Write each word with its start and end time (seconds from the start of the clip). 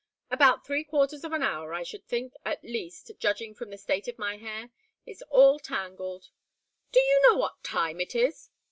"About 0.31 0.65
three 0.65 0.83
quarters 0.83 1.23
of 1.23 1.31
an 1.31 1.43
hour 1.43 1.75
I 1.75 1.83
should 1.83 2.07
think 2.07 2.33
at 2.43 2.63
least 2.63 3.11
judging 3.19 3.53
from 3.53 3.69
the 3.69 3.77
state 3.77 4.07
of 4.07 4.17
my 4.17 4.37
hair. 4.37 4.71
It's 5.05 5.21
all 5.29 5.59
tangled." 5.59 6.31
"Do 6.91 6.99
you 6.99 7.21
know 7.29 7.37
what 7.37 7.63
time 7.63 8.01
it 8.01 8.15
is?" 8.15 8.49